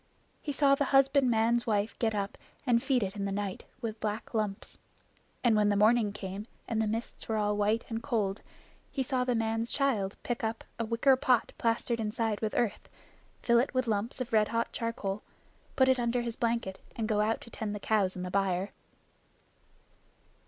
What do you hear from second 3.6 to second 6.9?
with black lumps. And when the morning came and the